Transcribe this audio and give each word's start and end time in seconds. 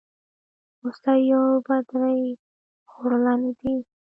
هوسۍ 0.81 1.23
او 1.35 1.45
بدرۍ 1.65 2.21
خورلڼي 2.91 3.51
دي. 3.59 3.75